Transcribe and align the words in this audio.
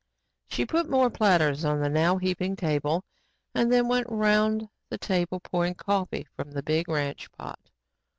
She 0.47 0.65
put 0.65 0.89
more 0.89 1.11
platters 1.11 1.63
on 1.63 1.79
the 1.79 1.87
now 1.87 2.17
heaping 2.17 2.55
table 2.55 3.03
and 3.53 3.71
then 3.71 3.87
went 3.87 4.07
around 4.09 4.67
the 4.89 4.97
table 4.97 5.39
pouring 5.39 5.75
coffee 5.75 6.25
from 6.35 6.49
the 6.53 6.63
big 6.63 6.87
ranch 6.89 7.31
pot. 7.33 7.59